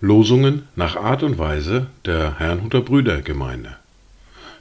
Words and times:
Losungen 0.00 0.68
nach 0.74 0.96
Art 0.96 1.22
und 1.22 1.36
Weise 1.36 1.88
der 2.06 2.38
Herrnhuter 2.38 2.80
Brüdergemeinde 2.80 3.76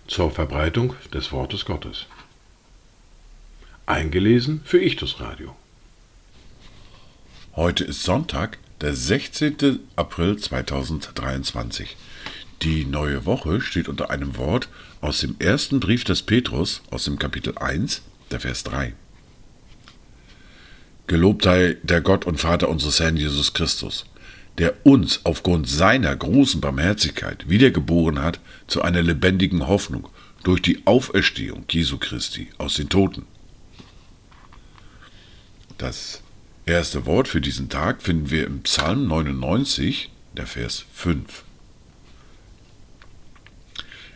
zur 0.08 0.30
Verbreitung 0.32 0.94
des 1.14 1.32
Wortes 1.32 1.64
Gottes. 1.64 2.08
Eingelesen 3.86 4.62
für 4.66 4.82
Ichtus 4.82 5.22
Radio. 5.22 5.56
Heute 7.56 7.86
ist 7.86 8.04
Sonntag, 8.04 8.58
der 8.82 8.94
16. 8.94 9.80
April 9.96 10.38
2023. 10.38 11.96
Die 12.62 12.84
neue 12.84 13.26
Woche 13.26 13.62
steht 13.62 13.88
unter 13.88 14.10
einem 14.10 14.36
Wort 14.38 14.68
aus 15.00 15.20
dem 15.20 15.36
ersten 15.40 15.80
Brief 15.80 16.04
des 16.04 16.24
Petrus 16.24 16.82
aus 16.92 17.06
dem 17.06 17.20
Kapitel 17.20 17.58
1, 17.58 18.02
der 18.32 18.40
Vers 18.40 18.64
3. 18.64 18.94
Gelobt 21.08 21.44
sei 21.44 21.78
der 21.84 22.02
Gott 22.02 22.26
und 22.26 22.40
Vater 22.40 22.70
unseres 22.70 23.00
Herrn 23.00 23.18
Jesus 23.18 23.54
Christus, 23.54 24.06
der 24.58 24.74
uns 24.86 25.22
aufgrund 25.24 25.70
seiner 25.70 26.16
großen 26.16 26.62
Barmherzigkeit 26.62 27.48
wiedergeboren 27.50 28.22
hat 28.22 28.40
zu 28.68 28.82
einer 28.82 29.04
lebendigen 29.04 29.68
Hoffnung 29.68 30.10
durch 30.44 30.62
die 30.62 30.86
Auferstehung 30.86 31.66
Jesu 31.70 31.98
Christi 31.98 32.50
aus 32.58 32.76
den 32.76 32.90
Toten. 32.90 33.26
Das 35.78 36.22
erste 36.66 37.06
Wort 37.06 37.28
für 37.28 37.42
diesen 37.42 37.70
Tag 37.70 38.02
finden 38.02 38.32
wir 38.32 38.46
im 38.48 38.64
Psalm 38.64 39.08
99, 39.08 40.10
der 40.38 40.48
Vers 40.48 40.86
5. 40.94 41.44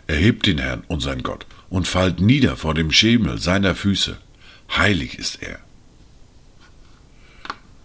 Erhebt 0.07 0.47
den 0.47 0.57
Herrn, 0.57 0.83
unseren 0.87 1.21
Gott, 1.21 1.45
und 1.69 1.87
fallt 1.87 2.19
nieder 2.19 2.57
vor 2.57 2.73
dem 2.73 2.91
Schemel 2.91 3.37
seiner 3.37 3.75
Füße. 3.75 4.17
Heilig 4.75 5.17
ist 5.17 5.41
er. 5.41 5.59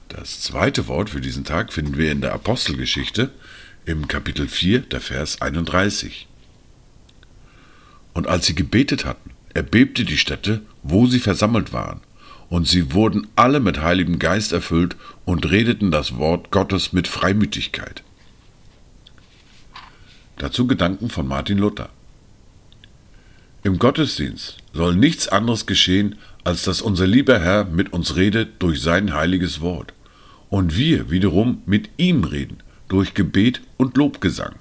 Das 0.08 0.40
zweite 0.40 0.86
Wort 0.86 1.10
für 1.10 1.20
diesen 1.20 1.44
Tag 1.44 1.72
finden 1.72 1.98
wir 1.98 2.12
in 2.12 2.20
der 2.20 2.32
Apostelgeschichte 2.32 3.30
im 3.84 4.08
Kapitel 4.08 4.48
4, 4.48 4.80
der 4.80 5.00
Vers 5.00 5.42
31. 5.42 6.28
Und 8.12 8.28
als 8.28 8.46
sie 8.46 8.54
gebetet 8.54 9.04
hatten, 9.04 9.30
erbebte 9.54 10.04
die 10.04 10.16
Stätte, 10.16 10.62
wo 10.82 11.06
sie 11.06 11.18
versammelt 11.18 11.72
waren, 11.72 12.00
und 12.48 12.68
sie 12.68 12.92
wurden 12.92 13.26
alle 13.34 13.60
mit 13.60 13.80
Heiligem 13.80 14.18
Geist 14.18 14.52
erfüllt 14.52 14.96
und 15.24 15.50
redeten 15.50 15.90
das 15.90 16.16
Wort 16.16 16.50
Gottes 16.50 16.92
mit 16.92 17.08
Freimütigkeit. 17.08 18.02
Dazu 20.36 20.66
Gedanken 20.66 21.10
von 21.10 21.26
Martin 21.26 21.58
Luther. 21.58 21.90
Im 23.64 23.78
Gottesdienst 23.78 24.58
soll 24.74 24.94
nichts 24.94 25.26
anderes 25.26 25.64
geschehen, 25.64 26.16
als 26.44 26.64
dass 26.64 26.82
unser 26.82 27.06
lieber 27.06 27.40
Herr 27.40 27.64
mit 27.64 27.94
uns 27.94 28.14
redet 28.14 28.50
durch 28.62 28.82
sein 28.82 29.14
heiliges 29.14 29.62
Wort 29.62 29.94
und 30.50 30.76
wir 30.76 31.10
wiederum 31.10 31.62
mit 31.64 31.88
ihm 31.96 32.24
reden 32.24 32.58
durch 32.88 33.14
Gebet 33.14 33.62
und 33.78 33.96
Lobgesang. 33.96 34.56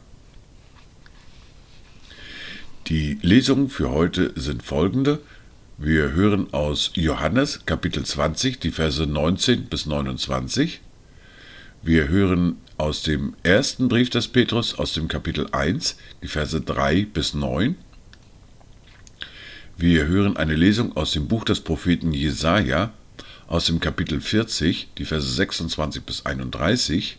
Die 2.88 3.20
Lesungen 3.22 3.70
für 3.70 3.90
heute 3.90 4.32
sind 4.40 4.64
folgende. 4.64 5.20
Wir 5.78 6.14
hören 6.14 6.54
aus 6.54 6.92
Johannes 6.94 7.66
Kapitel 7.66 8.06
20 8.06 8.62
die 8.62 8.72
Verse 8.72 9.06
19 9.06 9.66
bis 9.66 9.86
29. 9.86 10.80
Wir 11.82 12.08
hören 12.08 12.56
aus 12.78 13.04
dem 13.04 13.34
ersten 13.44 13.90
Brief 13.90 14.10
des 14.10 14.30
Petrus 14.30 14.80
aus 14.80 14.94
dem 14.94 15.10
Kapitel 15.10 15.48
1 15.52 15.98
die 16.22 16.30
Verse 16.30 16.62
3 16.62 17.06
bis 17.14 17.34
9. 17.34 17.76
Wir 19.84 20.08
hören 20.08 20.38
eine 20.38 20.56
Lesung 20.56 20.96
aus 20.96 21.12
dem 21.12 21.28
Buch 21.28 21.44
des 21.44 21.60
Propheten 21.60 22.14
Jesaja 22.14 22.94
aus 23.48 23.66
dem 23.66 23.82
Kapitel 23.82 24.22
40, 24.22 24.88
die 24.98 25.04
Verse 25.04 25.28
26 25.28 26.04
bis 26.04 26.26
31. 26.26 27.18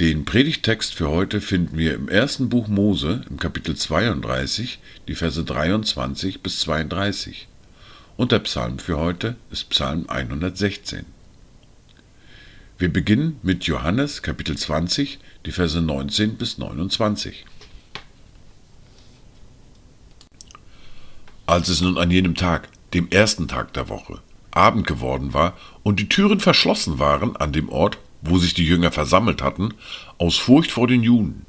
Den 0.00 0.24
Predigtext 0.24 0.92
für 0.92 1.10
heute 1.10 1.40
finden 1.40 1.78
wir 1.78 1.94
im 1.94 2.08
ersten 2.08 2.48
Buch 2.48 2.66
Mose, 2.66 3.22
im 3.30 3.38
Kapitel 3.38 3.76
32, 3.76 4.80
die 5.06 5.14
Verse 5.14 5.44
23 5.44 6.42
bis 6.42 6.58
32. 6.58 7.46
Und 8.16 8.32
der 8.32 8.40
Psalm 8.40 8.80
für 8.80 8.98
heute 8.98 9.36
ist 9.52 9.70
Psalm 9.70 10.06
116. 10.08 11.06
Wir 12.78 12.92
beginnen 12.92 13.38
mit 13.44 13.62
Johannes 13.62 14.22
Kapitel 14.22 14.58
20, 14.58 15.20
die 15.46 15.52
Verse 15.52 15.80
19 15.80 16.34
bis 16.34 16.58
29. 16.58 17.44
Als 21.52 21.68
es 21.68 21.82
nun 21.82 21.98
an 21.98 22.10
jenem 22.10 22.34
Tag, 22.34 22.70
dem 22.94 23.10
ersten 23.10 23.46
Tag 23.46 23.74
der 23.74 23.90
Woche, 23.90 24.20
Abend 24.52 24.86
geworden 24.86 25.34
war 25.34 25.54
und 25.82 26.00
die 26.00 26.08
Türen 26.08 26.40
verschlossen 26.40 26.98
waren 26.98 27.36
an 27.36 27.52
dem 27.52 27.68
Ort, 27.68 27.98
wo 28.22 28.38
sich 28.38 28.54
die 28.54 28.66
Jünger 28.66 28.90
versammelt 28.90 29.42
hatten, 29.42 29.74
aus 30.16 30.38
Furcht 30.38 30.72
vor 30.72 30.86
den 30.86 31.02
Juden. 31.02 31.44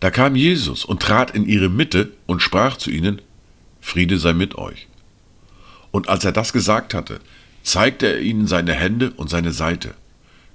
Da 0.00 0.10
kam 0.10 0.36
Jesus 0.36 0.84
und 0.84 1.00
trat 1.00 1.30
in 1.30 1.48
ihre 1.48 1.70
Mitte 1.70 2.12
und 2.26 2.42
sprach 2.42 2.76
zu 2.76 2.90
ihnen, 2.90 3.22
Friede 3.80 4.18
sei 4.18 4.34
mit 4.34 4.56
euch. 4.56 4.86
Und 5.92 6.10
als 6.10 6.26
er 6.26 6.32
das 6.32 6.52
gesagt 6.52 6.92
hatte, 6.92 7.20
zeigte 7.62 8.08
er 8.08 8.20
ihnen 8.20 8.46
seine 8.46 8.74
Hände 8.74 9.12
und 9.12 9.30
seine 9.30 9.52
Seite. 9.52 9.94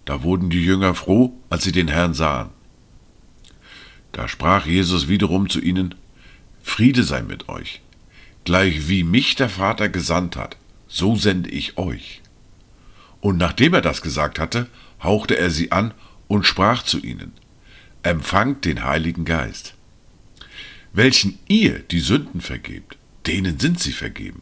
Da 0.06 0.22
wurden 0.22 0.52
die 0.52 0.64
Jünger 0.64 0.94
froh, 0.94 1.34
als 1.50 1.64
sie 1.64 1.72
den 1.72 1.88
Herrn 1.88 2.14
sahen. 2.14 2.50
Da 4.12 4.28
sprach 4.28 4.68
Jesus 4.68 5.08
wiederum 5.08 5.50
zu 5.50 5.60
ihnen, 5.60 5.96
Friede 6.62 7.04
sei 7.04 7.24
mit 7.24 7.50
euch. 7.50 7.82
Gleich 8.44 8.88
wie 8.88 9.04
mich 9.04 9.36
der 9.36 9.50
Vater 9.50 9.90
gesandt 9.90 10.36
hat, 10.36 10.58
so 10.88 11.16
sende 11.16 11.50
ich 11.50 11.78
euch. 11.78 12.22
Und 13.20 13.38
nachdem 13.38 13.74
er 13.74 13.82
das 13.82 14.02
gesagt 14.02 14.40
hatte, 14.40 14.68
hauchte 15.02 15.38
er 15.38 15.52
sie 15.52 15.72
an 15.72 15.94
und 16.28 16.46
sprach 16.46 16.84
zu 16.84 17.00
ihnen, 17.00 17.34
Empfangt 18.04 18.66
den 18.66 18.84
Heiligen 18.84 19.26
Geist. 19.26 19.76
Welchen 20.92 21.38
ihr 21.48 21.80
die 21.80 22.00
Sünden 22.00 22.42
vergebt, 22.42 22.98
denen 23.28 23.60
sind 23.60 23.80
sie 23.80 23.92
vergeben. 23.92 24.42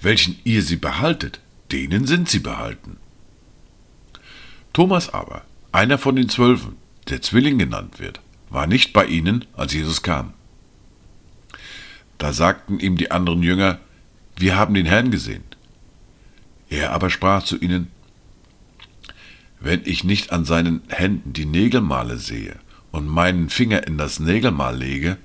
Welchen 0.00 0.38
ihr 0.44 0.62
sie 0.62 0.76
behaltet, 0.76 1.40
denen 1.72 2.06
sind 2.06 2.30
sie 2.30 2.38
behalten. 2.38 2.96
Thomas 4.72 5.12
aber, 5.12 5.44
einer 5.72 5.98
von 5.98 6.16
den 6.16 6.28
Zwölfen, 6.28 6.76
der 7.08 7.20
Zwilling 7.20 7.58
genannt 7.58 8.00
wird, 8.00 8.20
war 8.48 8.66
nicht 8.66 8.92
bei 8.92 9.04
ihnen, 9.06 9.44
als 9.52 9.74
Jesus 9.74 10.02
kam. 10.02 10.32
Da 12.18 12.32
sagten 12.32 12.78
ihm 12.78 12.96
die 12.96 13.10
anderen 13.10 13.42
Jünger, 13.42 13.78
wir 14.36 14.56
haben 14.56 14.74
den 14.74 14.86
Herrn 14.86 15.10
gesehen. 15.10 15.44
Er 16.68 16.92
aber 16.92 17.10
sprach 17.10 17.42
zu 17.42 17.58
ihnen, 17.58 17.90
wenn 19.60 19.82
ich 19.84 20.04
nicht 20.04 20.32
an 20.32 20.44
seinen 20.44 20.82
Händen 20.88 21.32
die 21.32 21.46
Nägelmale 21.46 22.18
sehe 22.18 22.56
und 22.90 23.08
meinen 23.08 23.48
Finger 23.48 23.86
in 23.86 23.96
das 23.96 24.20
Nägelmal 24.20 24.76
lege 24.76 25.16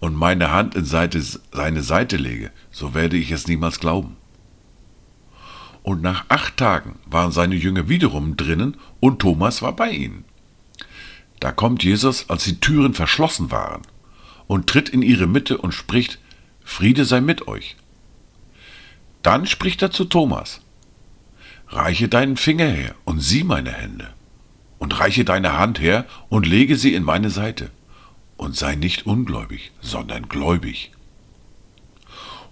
und 0.00 0.14
meine 0.14 0.52
Hand 0.52 0.74
in 0.74 0.84
Seite, 0.84 1.22
seine 1.22 1.82
Seite 1.82 2.16
lege, 2.16 2.50
so 2.70 2.94
werde 2.94 3.16
ich 3.16 3.30
es 3.30 3.46
niemals 3.46 3.80
glauben. 3.80 4.16
Und 5.82 6.02
nach 6.02 6.26
acht 6.28 6.56
Tagen 6.56 6.98
waren 7.06 7.32
seine 7.32 7.54
Jünger 7.54 7.88
wiederum 7.88 8.36
drinnen 8.36 8.76
und 9.00 9.20
Thomas 9.20 9.62
war 9.62 9.74
bei 9.74 9.90
ihnen. 9.90 10.24
Da 11.40 11.52
kommt 11.52 11.84
Jesus, 11.84 12.28
als 12.28 12.44
die 12.44 12.60
Türen 12.60 12.94
verschlossen 12.94 13.50
waren, 13.50 13.82
und 14.46 14.68
tritt 14.68 14.88
in 14.88 15.02
ihre 15.02 15.26
Mitte 15.26 15.58
und 15.58 15.72
spricht, 15.72 16.18
Friede 16.66 17.04
sei 17.06 17.22
mit 17.22 17.46
euch. 17.48 17.76
Dann 19.22 19.46
spricht 19.46 19.80
er 19.80 19.92
zu 19.92 20.04
Thomas, 20.04 20.60
Reiche 21.68 22.08
deinen 22.08 22.36
Finger 22.36 22.66
her 22.66 22.94
und 23.04 23.20
sieh 23.20 23.44
meine 23.44 23.72
Hände, 23.72 24.12
und 24.78 24.98
reiche 25.00 25.24
deine 25.24 25.58
Hand 25.58 25.80
her 25.80 26.04
und 26.28 26.44
lege 26.44 26.76
sie 26.76 26.92
in 26.92 27.02
meine 27.02 27.30
Seite, 27.30 27.70
und 28.36 28.56
sei 28.56 28.74
nicht 28.74 29.06
ungläubig, 29.06 29.72
sondern 29.80 30.28
gläubig. 30.28 30.92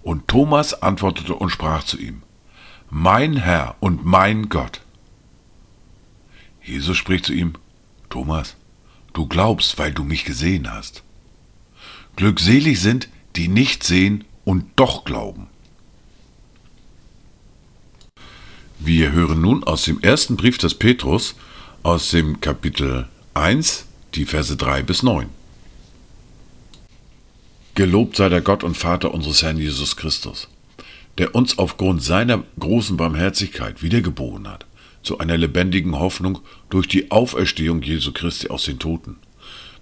Und 0.01 0.27
Thomas 0.27 0.81
antwortete 0.81 1.35
und 1.35 1.49
sprach 1.49 1.83
zu 1.83 1.99
ihm, 1.99 2.23
Mein 2.89 3.35
Herr 3.35 3.75
und 3.79 4.05
mein 4.05 4.49
Gott. 4.49 4.81
Jesus 6.63 6.97
spricht 6.97 7.25
zu 7.25 7.33
ihm, 7.33 7.53
Thomas, 8.09 8.55
du 9.13 9.27
glaubst, 9.27 9.77
weil 9.77 9.93
du 9.93 10.03
mich 10.03 10.23
gesehen 10.25 10.71
hast. 10.71 11.03
Glückselig 12.15 12.79
sind, 12.79 13.09
die 13.35 13.47
nicht 13.47 13.83
sehen 13.83 14.23
und 14.43 14.65
doch 14.75 15.03
glauben. 15.03 15.47
Wir 18.79 19.11
hören 19.11 19.41
nun 19.41 19.63
aus 19.63 19.83
dem 19.83 19.99
ersten 20.01 20.35
Brief 20.35 20.57
des 20.57 20.75
Petrus, 20.75 21.35
aus 21.83 22.11
dem 22.11 22.39
Kapitel 22.41 23.07
1, 23.33 23.85
die 24.15 24.25
Verse 24.25 24.55
3 24.55 24.83
bis 24.83 25.01
9. 25.03 25.27
Gelobt 27.75 28.15
sei 28.15 28.29
der 28.29 28.41
Gott 28.41 28.63
und 28.63 28.77
Vater 28.77 29.13
unseres 29.13 29.43
Herrn 29.43 29.57
Jesus 29.57 29.97
Christus, 29.97 30.47
der 31.17 31.35
uns 31.35 31.57
aufgrund 31.57 32.03
seiner 32.03 32.43
großen 32.59 32.95
Barmherzigkeit 32.95 33.81
wiedergeboren 33.81 34.47
hat, 34.47 34.65
zu 35.03 35.19
einer 35.19 35.37
lebendigen 35.37 35.99
Hoffnung 35.99 36.39
durch 36.69 36.87
die 36.87 37.11
Auferstehung 37.11 37.81
Jesu 37.81 38.11
Christi 38.11 38.49
aus 38.49 38.65
den 38.65 38.79
Toten, 38.79 39.17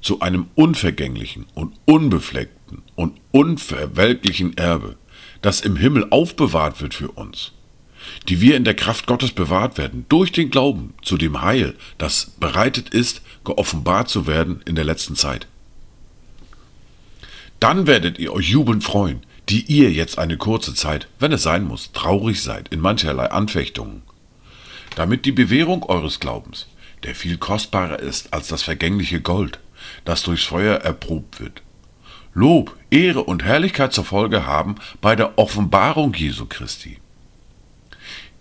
zu 0.03 0.19
einem 0.19 0.47
unvergänglichen 0.53 1.45
und 1.55 1.73
unbefleckten 1.85 2.83
und 2.95 3.19
unverwelklichen 3.31 4.55
Erbe, 4.57 4.97
das 5.41 5.61
im 5.61 5.77
Himmel 5.77 6.07
aufbewahrt 6.11 6.81
wird 6.81 6.94
für 6.94 7.09
uns, 7.09 7.53
die 8.27 8.41
wir 8.41 8.55
in 8.55 8.65
der 8.65 8.75
Kraft 8.75 9.07
Gottes 9.07 9.31
bewahrt 9.31 9.77
werden, 9.77 10.05
durch 10.09 10.31
den 10.31 10.51
Glauben 10.51 10.94
zu 11.01 11.17
dem 11.17 11.41
Heil, 11.41 11.75
das 11.97 12.33
bereitet 12.39 12.89
ist, 12.89 13.21
geoffenbart 13.45 14.09
zu 14.09 14.27
werden 14.27 14.61
in 14.65 14.75
der 14.75 14.85
letzten 14.85 15.15
Zeit. 15.15 15.47
Dann 17.59 17.88
werdet 17.88 18.19
ihr 18.19 18.33
euch 18.33 18.49
jubelnd 18.49 18.83
freuen, 18.83 19.21
die 19.49 19.61
ihr 19.63 19.91
jetzt 19.91 20.19
eine 20.19 20.38
kurze 20.38 20.73
Zeit, 20.73 21.07
wenn 21.19 21.31
es 21.31 21.44
sein 21.44 21.63
muss, 21.63 21.91
traurig 21.94 22.41
seid 22.41 22.69
in 22.69 22.81
mancherlei 22.81 23.31
Anfechtungen, 23.31 24.01
damit 24.95 25.25
die 25.25 25.31
Bewährung 25.31 25.83
eures 25.83 26.19
Glaubens, 26.19 26.67
der 27.03 27.15
viel 27.15 27.38
kostbarer 27.38 27.99
ist 27.99 28.33
als 28.33 28.47
das 28.47 28.63
vergängliche 28.63 29.21
Gold, 29.21 29.59
das 30.06 30.24
durchs 30.24 30.44
Feuer 30.44 30.77
erprobt 30.77 31.39
wird, 31.39 31.62
Lob, 32.35 32.75
Ehre 32.89 33.24
und 33.24 33.44
Herrlichkeit 33.44 33.94
zur 33.94 34.06
Folge 34.06 34.47
haben 34.47 34.75
bei 35.01 35.15
der 35.15 35.38
Offenbarung 35.38 36.13
Jesu 36.15 36.47
Christi. 36.47 36.97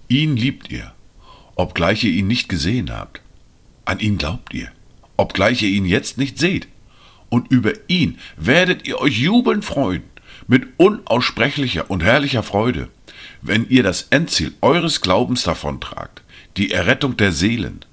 Ihn 0.08 0.36
liebt 0.36 0.70
ihr, 0.70 0.92
obgleich 1.56 2.02
ihr 2.04 2.12
ihn 2.12 2.26
nicht 2.26 2.48
gesehen 2.48 2.90
habt. 2.90 3.20
An 3.84 3.98
ihn 3.98 4.16
glaubt 4.16 4.54
ihr, 4.54 4.70
obgleich 5.18 5.62
ihr 5.62 5.68
ihn 5.68 5.84
jetzt 5.84 6.16
nicht 6.16 6.38
seht. 6.38 6.68
Und 7.28 7.50
über 7.50 7.72
ihn 7.88 8.18
werdet 8.36 8.86
ihr 8.86 8.98
euch 8.98 9.18
jubelnd 9.18 9.64
freuen, 9.64 10.04
mit 10.46 10.66
unaussprechlicher 10.78 11.90
und 11.90 12.02
herrlicher 12.02 12.42
Freude, 12.42 12.88
wenn 13.42 13.68
ihr 13.68 13.82
das 13.82 14.08
Endziel 14.10 14.54
eures 14.62 15.02
Glaubens 15.02 15.42
davontragt, 15.42 16.22
die 16.56 16.70
Errettung 16.72 17.16
der 17.16 17.32
Seelen. 17.32 17.84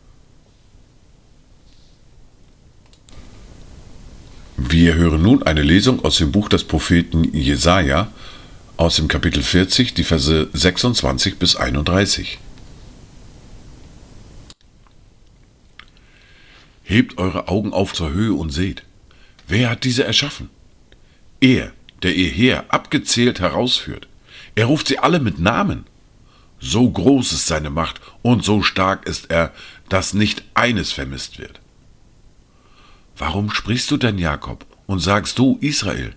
Wir 4.61 4.95
hören 4.95 5.21
nun 5.21 5.43
eine 5.43 5.63
Lesung 5.63 6.03
aus 6.03 6.17
dem 6.17 6.33
Buch 6.33 6.49
des 6.49 6.65
Propheten 6.65 7.23
Jesaja, 7.33 8.11
aus 8.75 8.97
dem 8.97 9.07
Kapitel 9.07 9.41
40, 9.41 9.93
die 9.93 10.03
Verse 10.03 10.49
26 10.51 11.39
bis 11.39 11.55
31. 11.55 12.39
Hebt 16.83 17.17
eure 17.17 17.47
Augen 17.47 17.71
auf 17.71 17.93
zur 17.93 18.11
Höhe 18.11 18.33
und 18.33 18.49
seht, 18.49 18.83
wer 19.47 19.69
hat 19.69 19.85
diese 19.85 20.03
erschaffen? 20.03 20.49
Er, 21.39 21.71
der 22.03 22.13
ihr 22.13 22.29
Heer 22.29 22.65
abgezählt 22.67 23.39
herausführt. 23.39 24.09
Er 24.55 24.65
ruft 24.65 24.89
sie 24.89 24.99
alle 24.99 25.21
mit 25.21 25.39
Namen. 25.39 25.85
So 26.59 26.89
groß 26.91 27.31
ist 27.31 27.47
seine 27.47 27.69
Macht 27.69 28.01
und 28.23 28.43
so 28.43 28.61
stark 28.61 29.07
ist 29.07 29.31
er, 29.31 29.53
dass 29.87 30.13
nicht 30.13 30.43
eines 30.53 30.91
vermisst 30.91 31.39
wird. 31.39 31.61
Warum 33.19 33.51
sprichst 33.51 33.91
du 33.91 33.97
denn, 33.97 34.17
Jakob, 34.17 34.65
und 34.87 34.99
sagst 34.99 35.37
du, 35.39 35.57
Israel, 35.59 36.15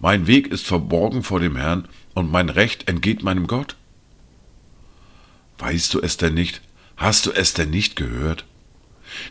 mein 0.00 0.26
Weg 0.26 0.48
ist 0.48 0.66
verborgen 0.66 1.22
vor 1.22 1.38
dem 1.38 1.54
Herrn 1.54 1.88
und 2.14 2.32
mein 2.32 2.48
Recht 2.48 2.88
entgeht 2.88 3.22
meinem 3.22 3.46
Gott? 3.46 3.76
Weißt 5.58 5.94
du 5.94 6.00
es 6.00 6.16
denn 6.16 6.34
nicht? 6.34 6.60
Hast 6.96 7.26
du 7.26 7.30
es 7.30 7.54
denn 7.54 7.70
nicht 7.70 7.94
gehört? 7.94 8.44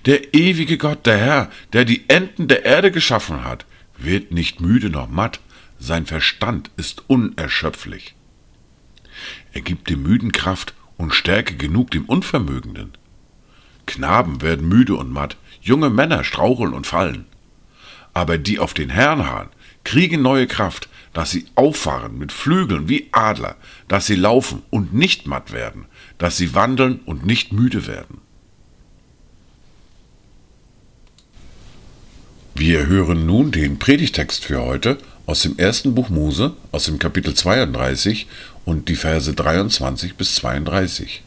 Der 0.06 0.34
ewige 0.34 0.78
Gott, 0.78 1.06
der 1.06 1.18
Herr, 1.18 1.52
der 1.74 1.84
die 1.84 2.06
Enden 2.08 2.48
der 2.48 2.64
Erde 2.64 2.92
geschaffen 2.92 3.44
hat, 3.44 3.66
wird 3.98 4.32
nicht 4.32 4.62
müde 4.62 4.90
noch 4.90 5.10
matt, 5.10 5.42
sein 5.80 6.06
Verstand 6.06 6.72
ist 6.78 7.04
unerschöpflich. 7.08 8.16
Er 9.52 9.62
gibt 9.62 9.90
dem 9.90 10.04
Müden 10.04 10.32
Kraft 10.32 10.76
und 10.96 11.14
Stärke 11.14 11.58
genug 11.58 11.92
dem 11.92 12.06
Unvermögenden. 12.06 12.94
Knaben 13.86 14.42
werden 14.42 14.70
müde 14.70 14.96
und 14.96 15.12
matt, 15.12 15.36
junge 15.62 15.90
Männer 15.90 16.24
straucheln 16.24 16.74
und 16.74 16.88
fallen. 16.88 17.26
Aber 18.14 18.38
die 18.38 18.60
auf 18.60 18.74
den 18.74 18.90
Herrn 18.90 19.26
harren, 19.26 19.50
kriegen 19.84 20.22
neue 20.22 20.48
Kraft, 20.48 20.90
dass 21.14 21.32
sie 21.32 21.46
auffahren 21.56 22.18
mit 22.18 22.32
Flügeln 22.32 22.88
wie 22.90 23.10
Adler, 23.12 23.56
dass 23.88 24.06
sie 24.06 24.16
laufen 24.16 24.62
und 24.70 24.94
nicht 24.94 25.28
matt 25.28 25.52
werden, 25.52 25.86
dass 26.18 26.38
sie 26.38 26.54
wandeln 26.56 27.00
und 27.06 27.26
nicht 27.26 27.52
müde 27.52 27.88
werden. 27.88 28.22
Wir 32.54 32.86
hören 32.86 33.26
nun 33.26 33.52
den 33.52 33.80
Predigtext 33.80 34.46
für 34.46 34.62
heute 34.62 34.98
aus 35.26 35.42
dem 35.42 35.58
ersten 35.58 35.96
Buch 35.96 36.10
Mose, 36.10 36.54
aus 36.72 36.86
dem 36.86 37.00
Kapitel 37.00 37.34
32 37.34 38.28
und 38.66 38.90
die 38.90 38.96
Verse 38.96 39.34
23 39.34 40.16
bis 40.16 40.36
32. 40.36 41.24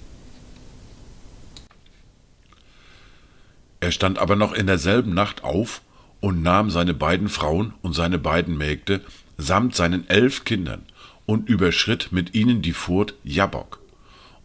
Er 3.84 3.92
stand 3.92 4.19
aber 4.19 4.34
noch 4.34 4.54
in 4.54 4.66
derselben 4.66 5.12
Nacht 5.12 5.44
auf 5.44 5.82
und 6.20 6.42
nahm 6.42 6.70
seine 6.70 6.94
beiden 6.94 7.28
Frauen 7.28 7.75
und 7.82 7.92
seine 7.92 8.19
beiden 8.19 8.56
Mägde 8.56 9.02
samt 9.36 9.75
seinen 9.75 10.08
elf 10.08 10.44
Kindern 10.44 10.86
und 11.26 11.50
überschritt 11.50 12.10
mit 12.10 12.34
ihnen 12.34 12.62
die 12.62 12.72
Furt 12.72 13.12
Jabbok. 13.25 13.81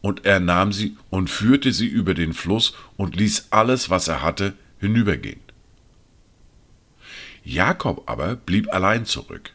Und 0.02 0.26
er 0.26 0.42
nahm 0.42 0.74
sie 0.74 0.98
und 1.10 1.30
führte 1.30 1.72
sie 1.72 1.88
über 1.88 2.16
den 2.16 2.34
Fluss 2.34 2.74
und 2.98 3.16
ließ 3.16 3.48
alles, 3.52 3.90
was 3.90 4.10
er 4.10 4.22
hatte, 4.24 4.56
hinübergehen. 4.78 5.40
Jakob 7.46 8.10
aber 8.10 8.36
blieb 8.36 8.74
allein 8.74 9.06
zurück. 9.06 9.52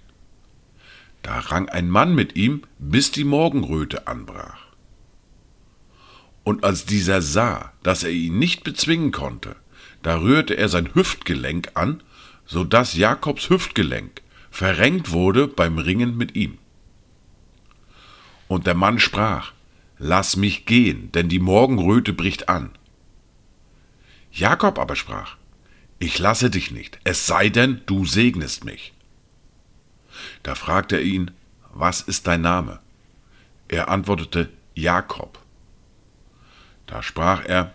Da 1.20 1.40
rang 1.40 1.68
ein 1.68 1.90
Mann 1.90 2.14
mit 2.14 2.36
ihm, 2.36 2.62
bis 2.78 3.10
die 3.10 3.24
Morgenröte 3.24 4.06
anbrach. 4.06 4.64
Und 6.42 6.64
als 6.64 6.86
dieser 6.86 7.20
sah, 7.20 7.74
dass 7.82 8.02
er 8.02 8.12
ihn 8.12 8.38
nicht 8.38 8.64
bezwingen 8.64 9.12
konnte, 9.12 9.56
da 10.04 10.20
rührte 10.20 10.54
er 10.54 10.68
sein 10.68 10.94
Hüftgelenk 10.94 11.72
an, 11.74 12.02
so 12.44 12.62
dass 12.62 12.94
Jakobs 12.94 13.48
Hüftgelenk 13.48 14.22
verrenkt 14.50 15.10
wurde 15.10 15.48
beim 15.48 15.78
Ringen 15.78 16.16
mit 16.16 16.36
ihm. 16.36 16.58
Und 18.46 18.66
der 18.66 18.74
Mann 18.74 19.00
sprach, 19.00 19.52
Lass 19.98 20.36
mich 20.36 20.66
gehen, 20.66 21.10
denn 21.12 21.28
die 21.28 21.38
Morgenröte 21.38 22.12
bricht 22.12 22.48
an. 22.48 22.70
Jakob 24.30 24.78
aber 24.78 24.96
sprach, 24.96 25.36
ich 25.98 26.18
lasse 26.18 26.50
dich 26.50 26.70
nicht, 26.70 26.98
es 27.04 27.26
sei 27.26 27.48
denn, 27.48 27.80
du 27.86 28.04
segnest 28.04 28.64
mich. 28.64 28.92
Da 30.42 30.54
fragte 30.54 30.96
er 30.96 31.02
ihn, 31.02 31.30
was 31.72 32.02
ist 32.02 32.26
dein 32.26 32.42
Name? 32.42 32.80
Er 33.68 33.88
antwortete, 33.88 34.50
Jakob. 34.74 35.38
Da 36.86 37.02
sprach 37.02 37.44
er, 37.46 37.72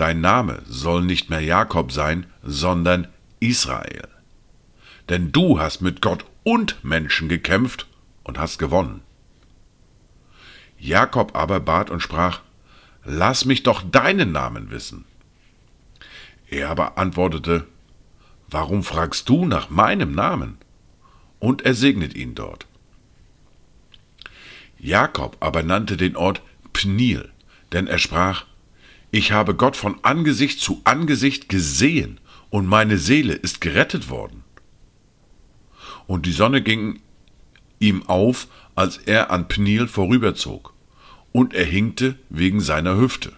Dein 0.00 0.22
Name 0.22 0.62
soll 0.66 1.02
nicht 1.02 1.28
mehr 1.28 1.42
Jakob 1.42 1.92
sein, 1.92 2.24
sondern 2.42 3.06
Israel. 3.38 4.08
Denn 5.10 5.30
du 5.30 5.60
hast 5.60 5.82
mit 5.82 6.00
Gott 6.00 6.24
und 6.42 6.82
Menschen 6.82 7.28
gekämpft 7.28 7.86
und 8.24 8.38
hast 8.38 8.58
gewonnen. 8.58 9.02
Jakob 10.78 11.36
aber 11.36 11.60
bat 11.60 11.90
und 11.90 12.00
sprach, 12.00 12.40
Lass 13.04 13.44
mich 13.44 13.62
doch 13.62 13.82
deinen 13.82 14.32
Namen 14.32 14.70
wissen. 14.70 15.04
Er 16.48 16.70
aber 16.70 16.96
antwortete, 16.96 17.66
Warum 18.48 18.82
fragst 18.84 19.28
du 19.28 19.44
nach 19.44 19.68
meinem 19.68 20.12
Namen? 20.14 20.56
Und 21.40 21.60
er 21.66 21.74
segnet 21.74 22.14
ihn 22.14 22.34
dort. 22.34 22.66
Jakob 24.78 25.36
aber 25.40 25.62
nannte 25.62 25.98
den 25.98 26.16
Ort 26.16 26.40
Pnil, 26.72 27.28
denn 27.72 27.86
er 27.86 27.98
sprach, 27.98 28.46
Ich 29.10 29.32
habe 29.32 29.54
Gott 29.54 29.76
von 29.76 29.98
Angesicht 30.02 30.60
zu 30.60 30.80
Angesicht 30.84 31.48
gesehen, 31.48 32.20
und 32.50 32.66
meine 32.66 32.98
Seele 32.98 33.34
ist 33.34 33.60
gerettet 33.60 34.10
worden. 34.10 34.42
Und 36.06 36.26
die 36.26 36.32
Sonne 36.32 36.62
ging 36.62 37.00
ihm 37.78 38.04
auf, 38.08 38.48
als 38.74 38.98
er 38.98 39.30
an 39.30 39.48
Pnil 39.48 39.86
vorüberzog, 39.86 40.74
und 41.32 41.54
er 41.54 41.64
hinkte 41.64 42.16
wegen 42.28 42.60
seiner 42.60 42.96
Hüfte. 42.96 43.32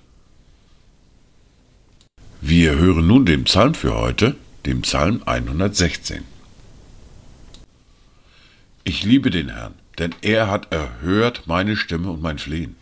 Wir 2.40 2.76
hören 2.76 3.06
nun 3.06 3.26
den 3.26 3.44
Psalm 3.44 3.74
für 3.74 3.94
heute, 3.94 4.36
dem 4.66 4.82
Psalm 4.82 5.22
116. 5.24 6.24
Ich 8.84 9.04
liebe 9.04 9.30
den 9.30 9.50
Herrn, 9.50 9.74
denn 9.98 10.14
er 10.22 10.50
hat 10.50 10.72
erhört 10.72 11.44
meine 11.46 11.76
Stimme 11.76 12.10
und 12.10 12.20
mein 12.20 12.38
Flehen. 12.38 12.76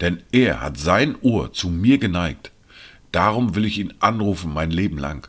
Denn 0.00 0.22
er 0.32 0.60
hat 0.60 0.78
sein 0.78 1.16
Ohr 1.20 1.52
zu 1.52 1.68
mir 1.68 1.98
geneigt. 1.98 2.52
Darum 3.12 3.54
will 3.54 3.64
ich 3.64 3.78
ihn 3.78 3.94
anrufen 4.00 4.52
mein 4.52 4.70
Leben 4.70 4.98
lang. 4.98 5.28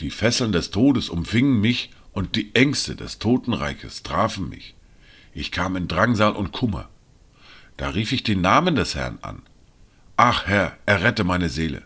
Die 0.00 0.10
Fesseln 0.10 0.52
des 0.52 0.70
Todes 0.70 1.08
umfingen 1.08 1.60
mich 1.60 1.90
und 2.12 2.36
die 2.36 2.54
Ängste 2.54 2.96
des 2.96 3.18
Totenreiches 3.18 4.02
trafen 4.02 4.48
mich. 4.48 4.74
Ich 5.32 5.50
kam 5.50 5.76
in 5.76 5.88
Drangsal 5.88 6.32
und 6.32 6.52
Kummer. 6.52 6.88
Da 7.76 7.90
rief 7.90 8.12
ich 8.12 8.22
den 8.22 8.40
Namen 8.40 8.76
des 8.76 8.94
Herrn 8.94 9.18
an. 9.22 9.42
Ach 10.16 10.46
Herr, 10.46 10.78
errette 10.86 11.24
meine 11.24 11.48
Seele. 11.48 11.82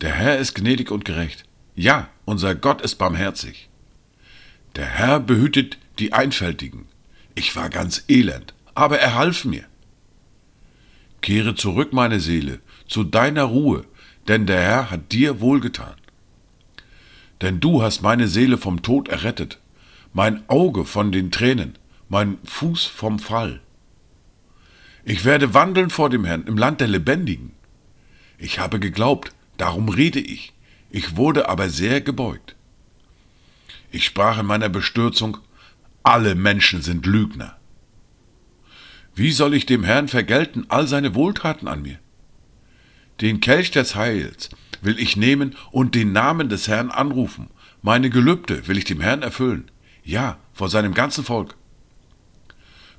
Der 0.00 0.12
Herr 0.12 0.38
ist 0.38 0.54
gnädig 0.54 0.90
und 0.90 1.04
gerecht. 1.04 1.44
Ja, 1.74 2.08
unser 2.24 2.54
Gott 2.54 2.82
ist 2.82 2.96
barmherzig. 2.96 3.68
Der 4.76 4.86
Herr 4.86 5.18
behütet 5.18 5.78
die 5.98 6.12
Einfältigen. 6.12 6.86
Ich 7.34 7.56
war 7.56 7.70
ganz 7.70 8.04
elend, 8.08 8.54
aber 8.74 8.98
er 8.98 9.14
half 9.14 9.44
mir. 9.44 9.64
Kehre 11.20 11.54
zurück, 11.54 11.92
meine 11.92 12.20
Seele, 12.20 12.60
zu 12.88 13.04
deiner 13.04 13.44
Ruhe, 13.44 13.84
denn 14.28 14.46
der 14.46 14.60
Herr 14.60 14.90
hat 14.90 15.12
dir 15.12 15.40
wohlgetan. 15.40 15.94
Denn 17.40 17.60
du 17.60 17.82
hast 17.82 18.02
meine 18.02 18.28
Seele 18.28 18.58
vom 18.58 18.82
Tod 18.82 19.08
errettet, 19.08 19.58
mein 20.12 20.48
Auge 20.48 20.84
von 20.84 21.12
den 21.12 21.30
Tränen, 21.30 21.78
mein 22.08 22.38
Fuß 22.44 22.86
vom 22.86 23.18
Fall. 23.18 23.60
Ich 25.04 25.24
werde 25.24 25.54
wandeln 25.54 25.90
vor 25.90 26.10
dem 26.10 26.24
Herrn 26.24 26.44
im 26.44 26.58
Land 26.58 26.80
der 26.80 26.88
Lebendigen. 26.88 27.52
Ich 28.38 28.58
habe 28.58 28.80
geglaubt, 28.80 29.32
darum 29.56 29.88
rede 29.88 30.20
ich. 30.20 30.52
Ich 30.90 31.16
wurde 31.16 31.48
aber 31.48 31.68
sehr 31.68 32.00
gebeugt. 32.00 32.56
Ich 33.92 34.04
sprach 34.04 34.38
in 34.38 34.46
meiner 34.46 34.68
Bestürzung, 34.68 35.38
alle 36.02 36.34
Menschen 36.34 36.82
sind 36.82 37.06
Lügner. 37.06 37.59
Wie 39.14 39.32
soll 39.32 39.54
ich 39.54 39.66
dem 39.66 39.84
Herrn 39.84 40.08
vergelten 40.08 40.66
all 40.68 40.86
seine 40.86 41.14
Wohltaten 41.14 41.68
an 41.68 41.82
mir? 41.82 41.98
Den 43.20 43.40
Kelch 43.40 43.70
des 43.70 43.94
Heils 43.94 44.50
will 44.80 44.98
ich 44.98 45.16
nehmen 45.16 45.56
und 45.70 45.94
den 45.94 46.12
Namen 46.12 46.48
des 46.48 46.68
Herrn 46.68 46.90
anrufen. 46.90 47.50
Meine 47.82 48.10
Gelübde 48.10 48.66
will 48.66 48.78
ich 48.78 48.84
dem 48.84 49.00
Herrn 49.00 49.22
erfüllen. 49.22 49.70
Ja, 50.04 50.38
vor 50.52 50.68
seinem 50.68 50.94
ganzen 50.94 51.24
Volk. 51.24 51.56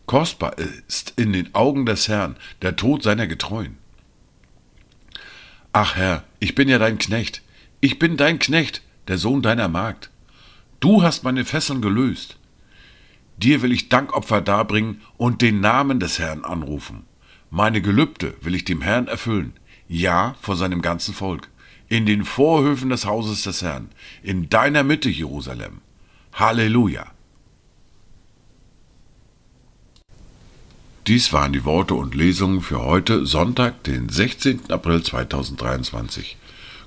Kostbar 0.05 0.57
ist 0.87 1.13
in 1.15 1.33
den 1.33 1.55
Augen 1.55 1.85
des 1.85 2.07
Herrn 2.07 2.35
der 2.61 2.75
Tod 2.75 3.03
seiner 3.03 3.27
Getreuen. 3.27 3.77
Ach 5.73 5.95
Herr, 5.95 6.23
ich 6.39 6.53
bin 6.53 6.67
ja 6.67 6.79
dein 6.79 6.97
Knecht. 6.97 7.41
Ich 7.79 7.97
bin 7.97 8.17
dein 8.17 8.37
Knecht, 8.37 8.81
der 9.07 9.17
Sohn 9.17 9.41
deiner 9.41 9.69
Magd. 9.69 10.09
Du 10.79 11.01
hast 11.01 11.23
meine 11.23 11.45
Fesseln 11.45 11.81
gelöst. 11.81 12.37
Dir 13.41 13.61
will 13.61 13.71
ich 13.71 13.89
Dankopfer 13.89 14.41
darbringen 14.41 15.01
und 15.17 15.41
den 15.41 15.59
Namen 15.61 15.99
des 15.99 16.19
Herrn 16.19 16.43
anrufen. 16.43 17.03
Meine 17.49 17.81
Gelübde 17.81 18.35
will 18.41 18.55
ich 18.55 18.65
dem 18.65 18.81
Herrn 18.81 19.07
erfüllen 19.07 19.53
ja 19.91 20.35
vor 20.41 20.55
seinem 20.55 20.81
ganzen 20.81 21.13
Volk, 21.13 21.49
in 21.89 22.05
den 22.05 22.23
Vorhöfen 22.23 22.89
des 22.89 23.05
Hauses 23.05 23.43
des 23.43 23.61
Herrn, 23.61 23.89
in 24.23 24.49
deiner 24.49 24.83
Mitte, 24.83 25.09
Jerusalem. 25.09 25.81
Halleluja. 26.33 27.05
Dies 31.07 31.33
waren 31.33 31.51
die 31.51 31.65
Worte 31.65 31.95
und 31.95 32.15
Lesungen 32.15 32.61
für 32.61 32.81
heute, 32.81 33.25
Sonntag, 33.25 33.83
den 33.83 34.07
16. 34.07 34.71
April 34.71 35.03
2023. 35.03 36.37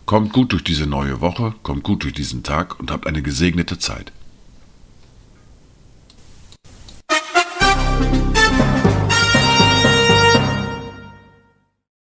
Kommt 0.06 0.32
gut 0.32 0.52
durch 0.52 0.64
diese 0.64 0.87
neue 0.87 1.20
Woche, 1.20 1.54
kommt 1.62 1.82
gut 1.82 2.04
durch 2.04 2.14
diesen 2.14 2.42
Tag 2.42 2.80
und 2.80 2.90
habt 2.90 3.06
eine 3.06 3.20
gesegnete 3.20 3.78
Zeit. 3.78 4.12